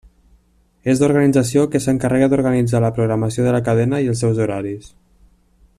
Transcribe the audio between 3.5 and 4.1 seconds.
la cadena